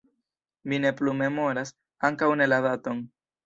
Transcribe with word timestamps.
Mi 0.71 0.79
ne 0.85 0.93
plu 1.03 1.13
memoras, 1.21 1.75
ankaŭ 2.13 2.33
ne 2.43 2.51
la 2.53 2.63
daton. 2.71 3.09